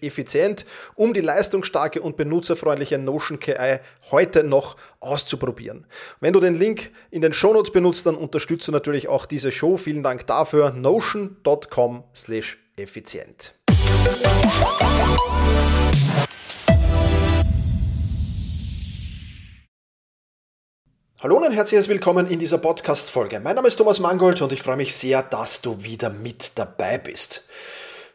[0.00, 0.64] effizient,
[0.94, 3.78] um die leistungsstarke und benutzerfreundliche Notion KI
[4.10, 5.86] heute noch auszuprobieren.
[6.20, 9.76] Wenn du den Link in den Shownotes benutzt, dann unterstützt du natürlich auch diese Show.
[9.76, 10.70] Vielen Dank dafür.
[10.72, 12.04] notion.com
[12.76, 13.54] effizient.
[21.20, 23.40] Hallo und herzliches Willkommen in dieser Podcast-Folge.
[23.40, 26.96] Mein Name ist Thomas Mangold und ich freue mich sehr, dass du wieder mit dabei
[26.96, 27.44] bist.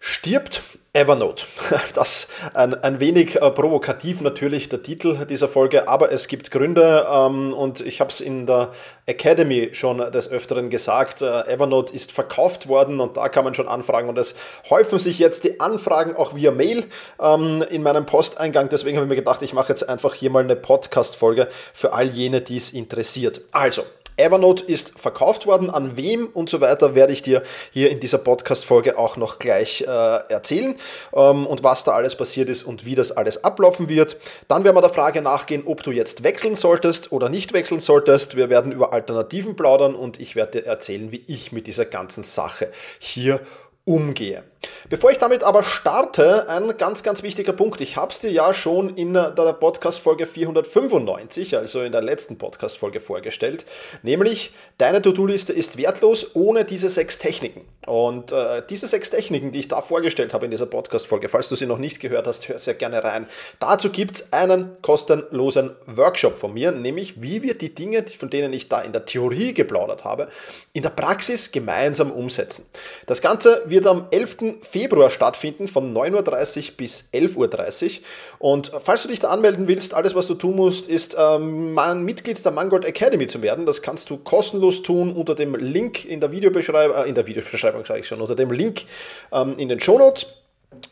[0.06, 1.46] Stirbt Evernote.
[1.94, 7.08] Das ein, ein wenig äh, provokativ natürlich der Titel dieser Folge, aber es gibt Gründe
[7.09, 8.72] ähm, und ich habe es in der
[9.06, 11.22] Academy schon des Öfteren gesagt.
[11.22, 14.36] Äh, Evernote ist verkauft worden und da kann man schon anfragen und es
[14.69, 16.85] häufen sich jetzt die Anfragen auch via Mail
[17.22, 18.68] ähm, in meinem Posteingang.
[18.68, 22.09] Deswegen habe ich mir gedacht, ich mache jetzt einfach hier mal eine Podcast-Folge für all
[22.09, 23.40] jene, die es interessiert.
[23.53, 23.84] Also,
[24.18, 28.18] Evernote ist verkauft worden, an wem und so weiter werde ich dir hier in dieser
[28.18, 30.75] Podcast-Folge auch noch gleich äh, erzählen
[31.13, 34.18] ähm, und was da alles passiert ist und wie das alles ablaufen wird.
[34.47, 38.35] Dann werden wir der Frage nachgehen, ob du jetzt wechseln solltest oder nicht wechseln solltest.
[38.35, 42.23] Wir werden über Alternativen plaudern und ich werde dir erzählen, wie ich mit dieser ganzen
[42.23, 43.40] Sache hier
[43.85, 44.44] umgehe.
[44.90, 47.81] Bevor ich damit aber starte, ein ganz, ganz wichtiger Punkt.
[47.81, 53.00] Ich habe es dir ja schon in der Podcast-Folge 495, also in der letzten Podcast-Folge
[53.00, 53.66] vorgestellt,
[54.02, 57.62] nämlich deine To-Do-Liste ist wertlos ohne diese sechs Techniken.
[57.85, 61.56] Und äh, diese sechs Techniken, die ich da vorgestellt habe in dieser Podcast-Folge, falls du
[61.56, 63.28] sie noch nicht gehört hast, hör sehr gerne rein.
[63.59, 68.53] Dazu gibt es einen kostenlosen Workshop von mir, nämlich wie wir die Dinge, von denen
[68.53, 70.28] ich da in der Theorie geplaudert habe,
[70.73, 72.66] in der Praxis gemeinsam umsetzen.
[73.06, 74.53] Das Ganze wird am 11.
[74.62, 78.03] Februar stattfinden von 9.30 Uhr bis 11.30 Uhr.
[78.40, 82.44] Und falls du dich da anmelden willst, alles was du tun musst, ist ähm, Mitglied
[82.44, 83.66] der Mangold Academy zu werden.
[83.66, 87.86] Das kannst du kostenlos tun unter dem Link in der Videobeschreibung, äh, in der Videobeschreibung
[87.86, 88.84] sage ich schon, unter dem Link
[89.31, 90.42] ähm, in den Show Notes.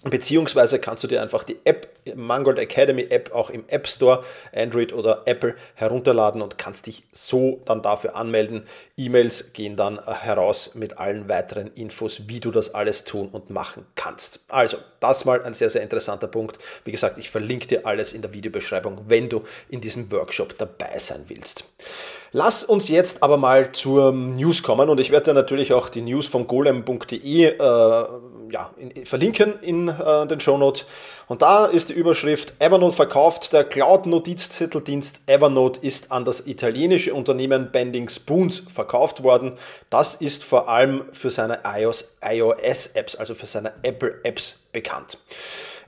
[0.04, 4.24] Beziehungsweise kannst du dir einfach die App, Mangold Academy App, auch im App Store,
[4.56, 8.66] Android oder Apple herunterladen und kannst dich so dann dafür anmelden.
[8.98, 13.86] E-Mails gehen dann heraus mit allen weiteren Infos, wie du das alles tun und machen
[13.96, 14.46] kannst.
[14.48, 16.58] Also, das mal ein sehr, sehr interessanter Punkt.
[16.84, 20.98] Wie gesagt, ich verlinke dir alles in der Videobeschreibung, wenn du in diesem Workshop dabei
[20.98, 21.66] sein willst.
[22.34, 26.28] Lass uns jetzt aber mal zur News kommen und ich werde natürlich auch die News
[26.28, 30.86] von golem.de äh, ja, in, verlinken in äh, den Show Notes.
[31.28, 33.52] Und da ist die Überschrift Evernote verkauft.
[33.52, 39.58] Der Cloud-Notizzetteldienst Evernote ist an das italienische Unternehmen Bending Spoons verkauft worden.
[39.90, 45.18] Das ist vor allem für seine iOS-Apps, also für seine Apple-Apps bekannt.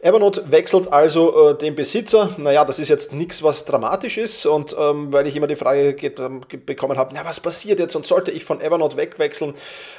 [0.04, 2.32] Evernote wechselt also äh, den Besitzer.
[2.36, 4.46] Naja, das ist jetzt nichts, was dramatisch ist.
[4.46, 8.06] Und ähm, weil ich immer die Frage ähm, bekommen habe, na, was passiert jetzt und
[8.06, 9.54] sollte ich von Evernote wegwechseln?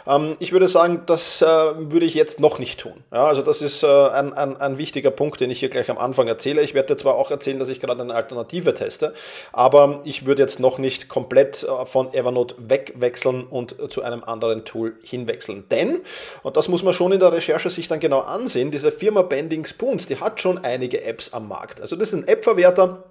[0.07, 3.03] Ähm, ich würde sagen, das äh, würde ich jetzt noch nicht tun.
[3.15, 5.97] Ja, also das ist äh, ein, ein, ein, wichtiger Punkt, den ich hier gleich am
[5.97, 6.61] Anfang erzähle.
[6.61, 9.15] Ich werde zwar auch erzählen, dass ich gerade eine Alternative teste,
[9.53, 14.67] aber ich würde jetzt noch nicht komplett äh, von Evernote wegwechseln und zu einem anderen
[14.67, 15.65] Tool hinwechseln.
[15.71, 16.03] Denn,
[16.43, 19.65] und das muss man schon in der Recherche sich dann genau ansehen, diese Firma Bending
[19.65, 21.81] Spoon Tunes, die hat schon einige Apps am Markt.
[21.81, 23.05] Also das ist ein App-Verwerter,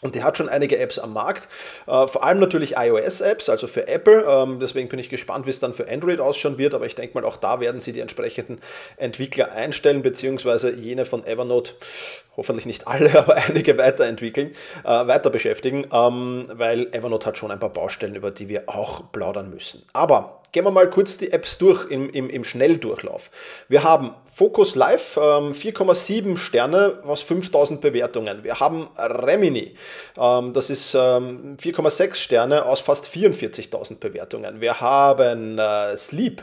[0.00, 1.48] Und der hat schon einige Apps am Markt,
[1.86, 4.26] äh, vor allem natürlich iOS-Apps, also für Apple.
[4.28, 6.74] Ähm, deswegen bin ich gespannt, wie es dann für Android ausschauen wird.
[6.74, 8.60] Aber ich denke mal, auch da werden sie die entsprechenden
[8.96, 11.74] Entwickler einstellen, beziehungsweise jene von Evernote,
[12.36, 14.50] hoffentlich nicht alle, aber einige weiterentwickeln,
[14.82, 19.10] äh, weiter beschäftigen, ähm, weil Evernote hat schon ein paar Baustellen, über die wir auch
[19.12, 19.84] plaudern müssen.
[19.94, 23.32] Aber Gehen wir mal kurz die Apps durch im, im, im Schnelldurchlauf.
[23.66, 28.44] Wir haben Focus Live, ähm, 4,7 Sterne aus 5000 Bewertungen.
[28.44, 29.74] Wir haben Remini,
[30.16, 34.60] ähm, das ist ähm, 4,6 Sterne aus fast 44.000 Bewertungen.
[34.60, 36.40] Wir haben äh, Sleep,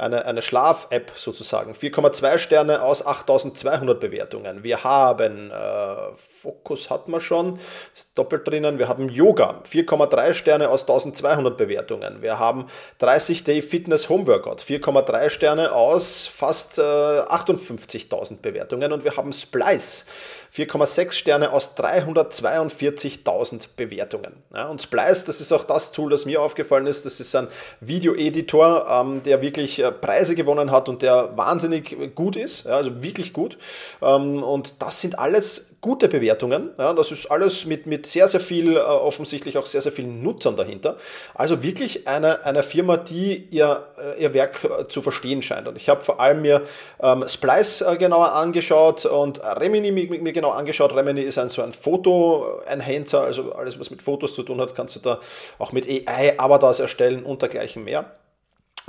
[0.00, 4.62] eine, eine Schlaf-App sozusagen, 4,2 Sterne aus 8200 Bewertungen.
[4.62, 7.58] Wir haben äh, Focus hat man schon,
[7.94, 8.78] ist doppelt drinnen.
[8.78, 12.22] Wir haben Yoga, 4,3 Sterne aus 1200 Bewertungen.
[12.22, 12.66] Wir haben
[12.98, 18.92] 30 Day Fitness Home Workout, 4,3 Sterne aus fast äh, 58.000 Bewertungen.
[18.92, 20.06] Und wir haben Splice,
[20.54, 24.32] 4,6 Sterne aus 342.000 Bewertungen.
[24.54, 27.04] Ja, und Splice, das ist auch das Tool, das mir aufgefallen ist.
[27.04, 27.48] Das ist ein
[27.80, 33.32] Video-Editor, ähm, der wirklich Preise gewonnen hat und der wahnsinnig gut ist, ja, also wirklich
[33.32, 33.58] gut.
[34.02, 36.70] Ähm, und das sind alles gute Bewertungen.
[36.78, 40.22] Ja, das ist alles mit, mit sehr, sehr viel, äh, offensichtlich auch sehr, sehr vielen
[40.22, 40.96] Nutzern dahinter.
[41.34, 45.68] Also wirklich eine, eine Firma, die ihr, äh, ihr Werk äh, zu verstehen scheint.
[45.68, 46.62] Und ich habe vor allem mir
[47.02, 50.94] ähm, Splice genauer angeschaut und Remini mir, mir genau angeschaut.
[50.94, 54.96] Remini ist ein so ein Foto-Enhancer, also alles, was mit Fotos zu tun hat, kannst
[54.96, 55.18] du da
[55.58, 58.04] auch mit AI-Avatars erstellen und dergleichen mehr.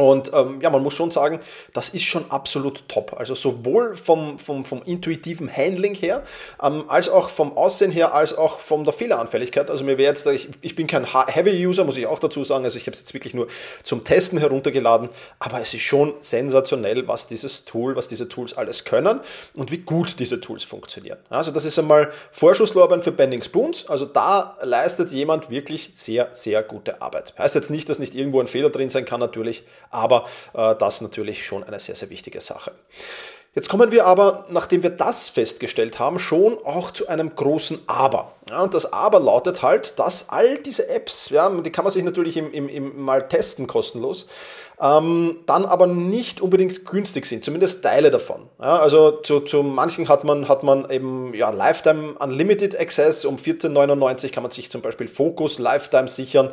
[0.01, 1.39] Und ähm, ja, man muss schon sagen,
[1.74, 3.13] das ist schon absolut top.
[3.18, 6.24] Also sowohl vom, vom, vom intuitiven Handling her,
[6.62, 9.69] ähm, als auch vom Aussehen her, als auch von der Fehleranfälligkeit.
[9.69, 12.63] Also mir wäre jetzt, ich, ich bin kein Heavy-User, muss ich auch dazu sagen.
[12.63, 13.45] Also ich habe es jetzt wirklich nur
[13.83, 15.09] zum Testen heruntergeladen.
[15.38, 19.19] Aber es ist schon sensationell, was dieses Tool, was diese Tools alles können
[19.56, 21.19] und wie gut diese Tools funktionieren.
[21.30, 23.88] Also das ist einmal Vorschusslorbeeren für Bending Spoons.
[23.88, 27.36] Also da leistet jemand wirklich sehr, sehr gute Arbeit.
[27.38, 31.01] Heißt jetzt nicht, dass nicht irgendwo ein Fehler drin sein kann, natürlich aber äh, das
[31.01, 32.71] natürlich schon eine sehr, sehr wichtige Sache.
[33.53, 38.31] Jetzt kommen wir aber, nachdem wir das festgestellt haben, schon auch zu einem großen Aber.
[38.51, 42.03] Ja, und das Aber lautet halt, dass all diese Apps, ja, die kann man sich
[42.03, 44.27] natürlich im, im, im mal testen kostenlos,
[44.81, 48.50] ähm, dann aber nicht unbedingt günstig sind, zumindest Teile davon.
[48.59, 53.38] Ja, also zu, zu manchen hat man, hat man eben ja, Lifetime Unlimited Access, um
[53.38, 56.50] 14,99 kann man sich zum Beispiel Focus Lifetime sichern.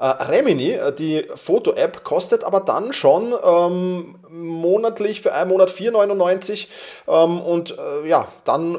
[0.00, 6.68] Äh, Remini, äh, die Foto-App, kostet aber dann schon ähm, monatlich für einen Monat 4,99
[7.08, 8.78] ähm, und äh, ja, dann äh,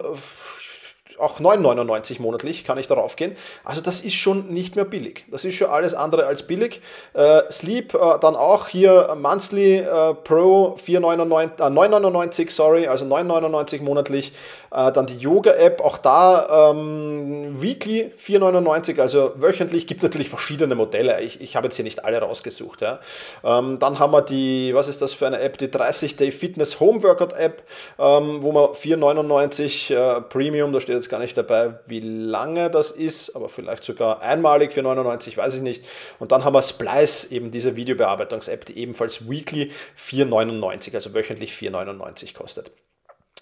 [1.19, 3.36] auch 9,99 monatlich kann ich darauf gehen.
[3.63, 5.25] Also das ist schon nicht mehr billig.
[5.30, 6.81] Das ist schon alles andere als billig.
[7.13, 13.81] Äh, Sleep äh, dann auch hier Monthly äh, Pro 4,99, 9,99, äh, sorry, also 9,99
[13.81, 14.33] monatlich.
[14.71, 19.88] Äh, dann die Yoga-App, auch da ähm, Weekly 4,99, also wöchentlich.
[19.88, 21.21] Gibt natürlich verschiedene Modelle.
[21.21, 22.81] Ich, ich habe jetzt hier nicht alle rausgesucht.
[22.81, 23.00] Ja.
[23.44, 25.57] Ähm, dann haben wir die, was ist das für eine App?
[25.57, 27.63] Die 30-Day Fitness Home Workout App,
[28.00, 32.92] ähm, wo man 4,99 äh, Premium, da steht jetzt gar nicht dabei, wie lange das
[32.92, 35.86] ist, aber vielleicht sogar einmalig für 99, weiß ich nicht.
[36.20, 42.34] Und dann haben wir Splice, eben diese Videobearbeitungs-App, die ebenfalls weekly 4,99, also wöchentlich 4,99
[42.34, 42.72] kostet.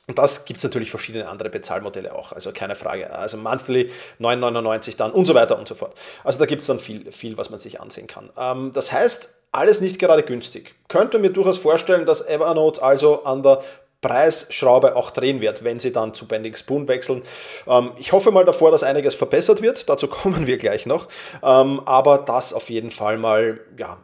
[0.08, 3.12] Und das gibt es natürlich verschiedene andere Bezahlmodelle auch, also keine Frage.
[3.12, 5.94] Also monthly 9,99 dann und so weiter und so fort.
[6.24, 8.30] Also da gibt es dann viel, viel, was man sich ansehen kann.
[8.38, 10.76] Ähm, das heißt, alles nicht gerade günstig.
[10.88, 13.62] Könnte mir durchaus vorstellen, dass Evernote also an der
[14.02, 17.24] Preisschraube auch drehen wird, wenn sie dann zu Bending Spoon wechseln.
[17.68, 21.08] Ähm, ich hoffe mal davor, dass einiges verbessert wird, dazu kommen wir gleich noch.
[21.44, 23.98] Ähm, aber das auf jeden Fall mal, ja,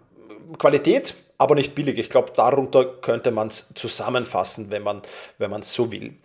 [0.57, 1.97] Qualität, aber nicht billig.
[1.99, 5.01] Ich glaube, darunter könnte man es zusammenfassen, wenn man
[5.61, 6.15] es so will.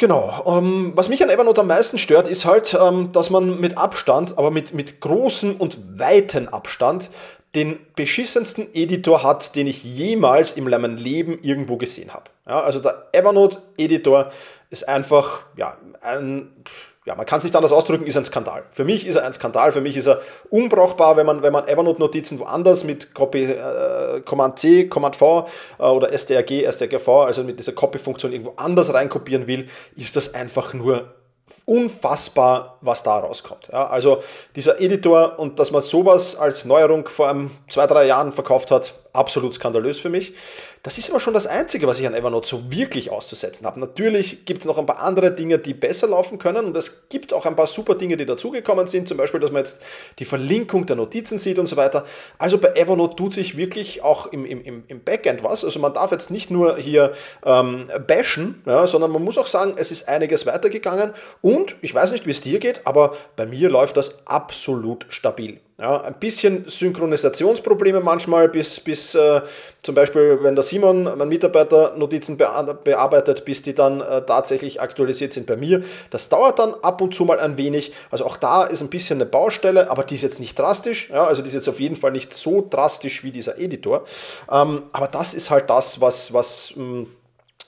[0.00, 0.44] Genau.
[0.46, 4.38] Ähm, was mich an Evernote am meisten stört, ist halt, ähm, dass man mit Abstand,
[4.38, 7.10] aber mit, mit großem und weiten Abstand,
[7.54, 12.24] den beschissensten Editor hat, den ich jemals in meinem Leben irgendwo gesehen habe.
[12.46, 14.30] Ja, also der Evernote-Editor
[14.70, 16.52] ist einfach, ja, ein,
[17.06, 18.64] ja, man kann es nicht anders ausdrücken, ist ein Skandal.
[18.70, 21.66] Für mich ist er ein Skandal, für mich ist er unbrauchbar, wenn man, wenn man
[21.66, 27.58] Evernote-Notizen woanders mit Copy, äh, Command C, Command V äh, oder STRG, STRGV, also mit
[27.58, 31.14] dieser Copy-Funktion irgendwo anders reinkopieren will, ist das einfach nur
[31.64, 33.68] unfassbar, was da rauskommt.
[33.72, 34.22] Ja, also
[34.56, 38.94] dieser Editor und dass man sowas als Neuerung vor einem, zwei, drei Jahren verkauft hat,
[39.18, 40.32] absolut skandalös für mich.
[40.82, 43.80] Das ist aber schon das Einzige, was ich an Evernote so wirklich auszusetzen habe.
[43.80, 47.32] Natürlich gibt es noch ein paar andere Dinge, die besser laufen können und es gibt
[47.32, 49.08] auch ein paar super Dinge, die dazugekommen sind.
[49.08, 49.80] Zum Beispiel, dass man jetzt
[50.18, 52.04] die Verlinkung der Notizen sieht und so weiter.
[52.38, 55.64] Also bei Evernote tut sich wirklich auch im, im, im Backend was.
[55.64, 57.12] Also man darf jetzt nicht nur hier
[57.44, 62.12] ähm, bashen, ja, sondern man muss auch sagen, es ist einiges weitergegangen und ich weiß
[62.12, 65.60] nicht, wie es dir geht, aber bei mir läuft das absolut stabil.
[65.80, 69.42] Ja, ein bisschen Synchronisationsprobleme manchmal, bis, bis äh,
[69.80, 75.32] zum Beispiel, wenn der Simon, mein Mitarbeiter, Notizen bearbeitet, bis die dann äh, tatsächlich aktualisiert
[75.32, 75.84] sind bei mir.
[76.10, 77.92] Das dauert dann ab und zu mal ein wenig.
[78.10, 81.10] Also auch da ist ein bisschen eine Baustelle, aber die ist jetzt nicht drastisch.
[81.10, 84.02] Ja, also die ist jetzt auf jeden Fall nicht so drastisch wie dieser Editor.
[84.50, 87.06] Ähm, aber das ist halt das, was, was, hm,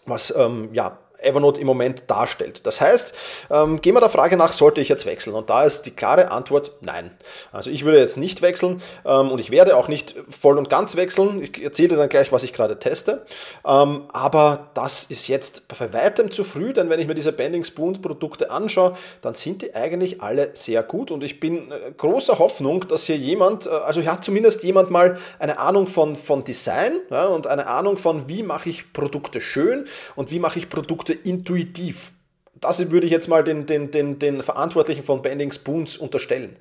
[0.06, 2.66] was ähm, ja, Evernote im Moment darstellt.
[2.66, 3.14] Das heißt,
[3.50, 5.34] ähm, gehen wir der Frage nach, sollte ich jetzt wechseln?
[5.34, 7.10] Und da ist die klare Antwort nein.
[7.52, 10.96] Also ich würde jetzt nicht wechseln ähm, und ich werde auch nicht voll und ganz
[10.96, 11.42] wechseln.
[11.42, 13.24] Ich erzähle dann gleich, was ich gerade teste.
[13.66, 17.64] Ähm, aber das ist jetzt bei weitem zu früh, denn wenn ich mir diese Bending
[17.64, 22.38] Spoons Produkte anschaue, dann sind die eigentlich alle sehr gut und ich bin äh, großer
[22.38, 26.92] Hoffnung, dass hier jemand, äh, also ja zumindest jemand mal eine Ahnung von, von Design
[27.10, 29.86] ja, und eine Ahnung von, wie mache ich Produkte schön
[30.16, 32.12] und wie mache ich Produkte Produkte intuitiv.
[32.60, 36.56] Das würde ich jetzt mal den, den, den, den Verantwortlichen von Bending Spoons unterstellen.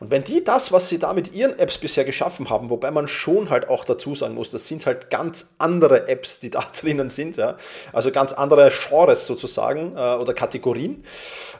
[0.00, 3.06] Und wenn die das, was sie da mit ihren Apps bisher geschaffen haben, wobei man
[3.06, 7.10] schon halt auch dazu sagen muss, das sind halt ganz andere Apps, die da drinnen
[7.10, 7.56] sind, ja?
[7.92, 11.04] also ganz andere Genres sozusagen äh, oder Kategorien.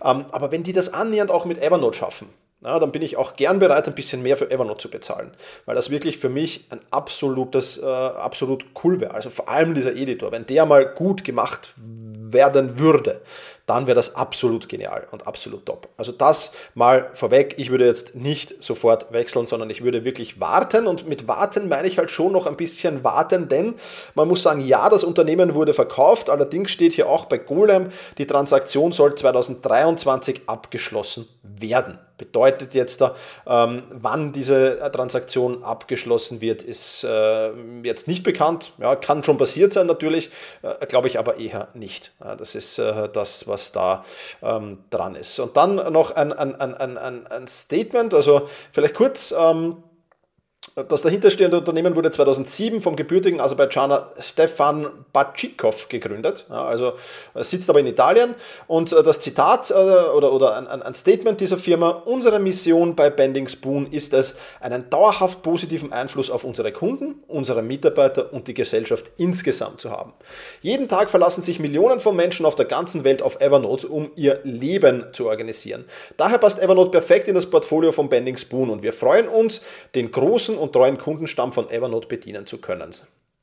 [0.05, 2.28] Ähm, aber wenn die das annähernd auch mit Evernote schaffen,
[2.66, 5.31] ja, dann bin ich auch gern bereit, ein bisschen mehr für Evernote zu bezahlen,
[5.66, 9.14] weil das wirklich für mich ein absolutes, äh, absolut cool wäre.
[9.14, 11.75] Also vor allem dieser Editor, wenn der mal gut gemacht
[12.33, 13.21] werden würde,
[13.66, 15.88] dann wäre das absolut genial und absolut top.
[15.97, 20.87] Also das mal vorweg, ich würde jetzt nicht sofort wechseln, sondern ich würde wirklich warten
[20.87, 23.75] und mit warten meine ich halt schon noch ein bisschen warten, denn
[24.14, 28.26] man muss sagen, ja, das Unternehmen wurde verkauft, allerdings steht hier auch bei Golem, die
[28.26, 31.99] Transaktion soll 2023 abgeschlossen werden.
[32.18, 33.14] Bedeutet jetzt da,
[33.46, 37.50] ähm, wann diese Transaktion abgeschlossen wird, ist äh,
[37.82, 38.73] jetzt nicht bekannt.
[38.78, 40.30] Ja, kann schon passiert sein natürlich,
[40.62, 42.12] äh, glaube ich aber eher nicht.
[42.25, 44.04] Ja, das ist äh, das, was da
[44.42, 45.38] ähm, dran ist.
[45.38, 49.35] Und dann noch ein, ein, ein, ein, ein Statement, also vielleicht kurz.
[49.37, 49.82] Ähm,
[50.76, 56.45] das dahinterstehende Unternehmen wurde 2007 vom gebürtigen Aserbaidschaner Stefan Batschikow gegründet.
[56.50, 56.92] Also
[57.35, 58.35] sitzt aber in Italien.
[58.66, 63.09] Und äh, das Zitat äh, oder, oder ein, ein, Statement dieser Firma, unsere Mission bei
[63.09, 68.54] Bending Spoon ist es, einen dauerhaft positiven Einfluss auf unsere Kunden, unsere Mitarbeiter und die
[68.54, 70.12] Gesellschaft insgesamt zu haben.
[70.61, 74.40] Jeden Tag verlassen sich Millionen von Menschen auf der ganzen Welt auf Evernote, um ihr
[74.45, 75.87] Leben zu organisieren.
[76.18, 79.62] Daher passt Evernote perfekt in das Portfolio von Bending Spoon und wir freuen uns,
[79.95, 82.92] den großen und und treuen Kundenstamm von Evernote bedienen zu können.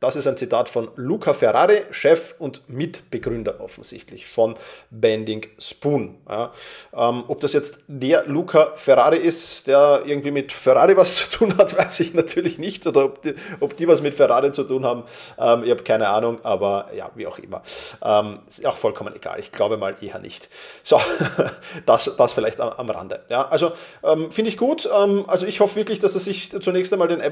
[0.03, 4.55] Das ist ein Zitat von Luca Ferrari, Chef und Mitbegründer offensichtlich von
[4.89, 6.15] Bending Spoon.
[6.29, 6.51] Ja,
[6.93, 11.57] ähm, ob das jetzt der Luca Ferrari ist, der irgendwie mit Ferrari was zu tun
[11.57, 12.85] hat, weiß ich natürlich nicht.
[12.85, 15.03] Oder ob die, ob die was mit Ferrari zu tun haben,
[15.39, 17.61] ähm, ich habe keine Ahnung, aber ja, wie auch immer.
[18.03, 19.39] Ähm, ist auch vollkommen egal.
[19.39, 20.49] Ich glaube mal eher nicht.
[20.83, 20.99] So,
[21.85, 23.21] das, das vielleicht am, am Rande.
[23.29, 23.71] Ja, also
[24.03, 24.85] ähm, finde ich gut.
[24.85, 27.29] Ähm, also ich hoffe wirklich, dass er sich zunächst einmal den äh,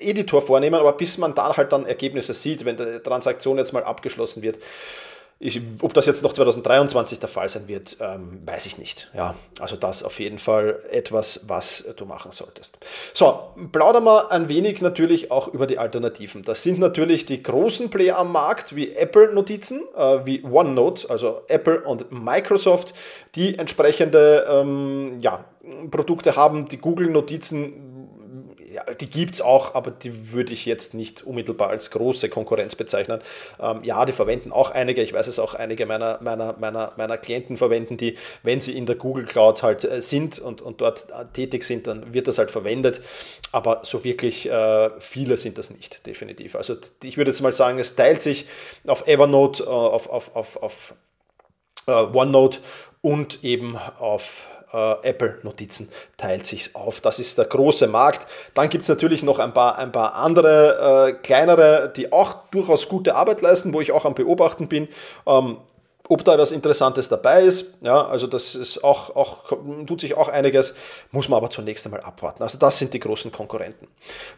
[0.00, 3.72] Editor vornehmen, aber bis man da halt dann ergebt, Ergebnisse sieht, wenn die Transaktion jetzt
[3.72, 4.58] mal abgeschlossen wird.
[5.40, 9.08] Ich, ob das jetzt noch 2023 der Fall sein wird, ähm, weiß ich nicht.
[9.14, 12.78] Ja, also das auf jeden Fall etwas, was du machen solltest.
[13.14, 16.42] So, plaudern wir ein wenig natürlich auch über die Alternativen.
[16.42, 21.42] Das sind natürlich die großen Player am Markt, wie Apple Notizen, äh, wie OneNote, also
[21.46, 22.92] Apple und Microsoft,
[23.36, 25.44] die entsprechende ähm, ja,
[25.92, 26.66] Produkte haben.
[26.66, 27.87] Die Google Notizen
[28.78, 32.76] ja, die gibt es auch, aber die würde ich jetzt nicht unmittelbar als große Konkurrenz
[32.76, 33.20] bezeichnen.
[33.60, 37.18] Ähm, ja, die verwenden auch einige, ich weiß es auch, einige meiner, meiner, meiner, meiner
[37.18, 41.06] Klienten verwenden die, wenn sie in der Google Cloud halt äh, sind und, und dort
[41.10, 43.00] äh, tätig sind, dann wird das halt verwendet.
[43.52, 46.54] Aber so wirklich äh, viele sind das nicht, definitiv.
[46.54, 48.46] Also ich würde jetzt mal sagen, es teilt sich
[48.86, 50.94] auf Evernote, äh, auf, auf, auf, auf
[51.86, 52.60] OneNote
[53.00, 57.00] und eben auf äh, Apple-Notizen teilt sich auf.
[57.00, 58.26] Das ist der große Markt.
[58.54, 62.88] Dann gibt es natürlich noch ein paar, ein paar andere, äh, kleinere, die auch durchaus
[62.88, 64.88] gute Arbeit leisten, wo ich auch am Beobachten bin.
[65.26, 65.58] Ähm,
[66.08, 67.74] ob da etwas Interessantes dabei ist.
[67.82, 69.44] Ja, also das ist auch, auch,
[69.86, 70.74] tut sich auch einiges,
[71.10, 72.42] muss man aber zunächst einmal abwarten.
[72.42, 73.88] Also das sind die großen Konkurrenten.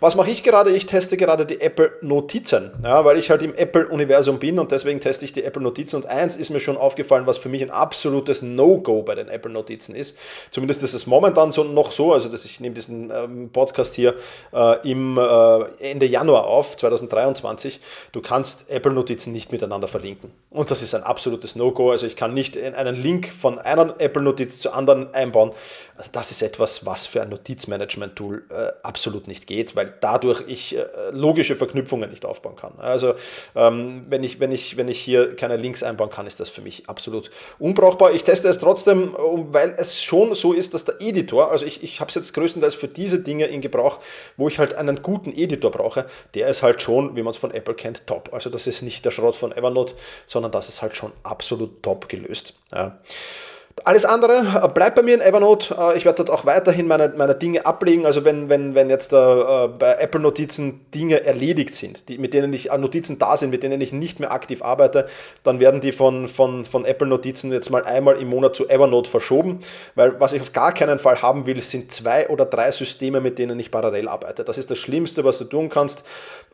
[0.00, 0.70] Was mache ich gerade?
[0.70, 5.00] Ich teste gerade die Apple Notizen, ja, weil ich halt im Apple-Universum bin und deswegen
[5.00, 5.96] teste ich die Apple Notizen.
[5.96, 9.52] Und eins ist mir schon aufgefallen, was für mich ein absolutes No-Go bei den Apple
[9.52, 10.16] Notizen ist.
[10.50, 14.14] Zumindest ist es momentan so, noch so, also dass ich nehme diesen ähm, Podcast hier
[14.52, 17.80] äh, im äh, Ende Januar auf, 2023.
[18.10, 20.32] Du kannst Apple Notizen nicht miteinander verlinken.
[20.50, 21.90] Und das ist ein absolutes No-Go.
[21.90, 25.52] Also ich kann nicht einen Link von einer Apple-Notiz zur anderen einbauen.
[25.96, 30.74] Also das ist etwas, was für ein Notizmanagement-Tool äh, absolut nicht geht, weil dadurch ich
[30.74, 32.72] äh, logische Verknüpfungen nicht aufbauen kann.
[32.78, 33.14] Also
[33.54, 36.62] ähm, wenn, ich, wenn, ich, wenn ich hier keine Links einbauen kann, ist das für
[36.62, 38.12] mich absolut unbrauchbar.
[38.12, 39.14] Ich teste es trotzdem,
[39.50, 42.74] weil es schon so ist, dass der Editor, also ich, ich habe es jetzt größtenteils
[42.74, 44.00] für diese Dinge in Gebrauch,
[44.38, 47.50] wo ich halt einen guten Editor brauche, der ist halt schon, wie man es von
[47.50, 48.30] Apple kennt, top.
[48.32, 49.94] Also das ist nicht der Schrott von Evernote,
[50.26, 52.54] sondern das ist halt schon absolut top gelöst.
[52.72, 53.00] Ja.
[53.84, 55.74] Alles andere äh, bleibt bei mir in Evernote.
[55.74, 58.04] Äh, ich werde dort auch weiterhin meine, meine Dinge ablegen.
[58.04, 62.52] Also wenn, wenn, wenn jetzt äh, bei Apple Notizen Dinge erledigt sind, die, mit denen
[62.52, 65.06] ich Notizen da sind, mit denen ich nicht mehr aktiv arbeite,
[65.44, 69.08] dann werden die von, von, von Apple Notizen jetzt mal einmal im Monat zu Evernote
[69.08, 69.60] verschoben.
[69.94, 73.38] Weil was ich auf gar keinen Fall haben will, sind zwei oder drei Systeme, mit
[73.38, 74.44] denen ich parallel arbeite.
[74.44, 76.04] Das ist das Schlimmste, was du tun kannst.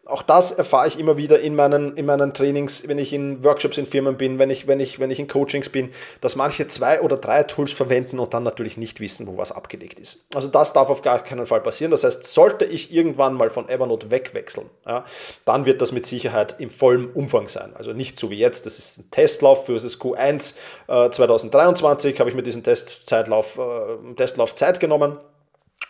[0.06, 3.76] Auch das erfahre ich immer wieder in meinen, in meinen Trainings, wenn ich in Workshops
[3.76, 7.00] in Firmen bin, wenn ich, wenn, ich, wenn ich in Coachings bin, dass manche zwei
[7.00, 10.25] oder drei Tools verwenden und dann natürlich nicht wissen, wo was abgelegt ist.
[10.32, 11.90] Also das darf auf gar keinen Fall passieren.
[11.90, 15.04] Das heißt, sollte ich irgendwann mal von Evernote wegwechseln, ja,
[15.44, 17.75] dann wird das mit Sicherheit im vollen Umfang sein.
[17.75, 20.54] Also nicht so wie jetzt, das ist ein Testlauf für das Q1
[20.86, 25.18] äh, 2023, habe ich mir diesen Testzeitlauf, äh, Testlauf Zeit genommen.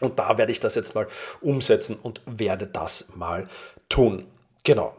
[0.00, 1.06] Und da werde ich das jetzt mal
[1.40, 3.48] umsetzen und werde das mal
[3.88, 4.24] tun.
[4.64, 4.94] Genau.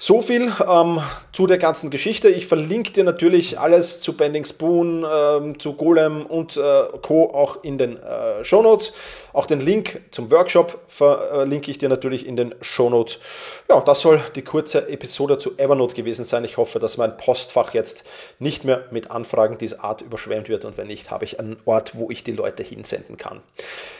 [0.00, 1.00] So viel ähm,
[1.32, 2.28] zu der ganzen Geschichte.
[2.28, 7.34] Ich verlinke dir natürlich alles zu Bending Spoon, ähm, zu Golem und äh, Co.
[7.34, 8.92] auch in den äh, Show Notes.
[9.32, 13.18] Auch den Link zum Workshop verlinke ich dir natürlich in den Show Notes.
[13.68, 16.44] Ja, das soll die kurze Episode zu Evernote gewesen sein.
[16.44, 18.04] Ich hoffe, dass mein Postfach jetzt
[18.38, 21.96] nicht mehr mit Anfragen dieser Art überschwemmt wird und wenn nicht, habe ich einen Ort,
[21.96, 23.40] wo ich die Leute hinsenden kann.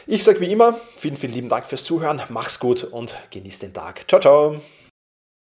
[0.07, 2.21] Ich sage wie immer, vielen, vielen lieben Dank fürs Zuhören.
[2.29, 4.07] Mach's gut und genieß den Tag.
[4.07, 4.61] Ciao, ciao.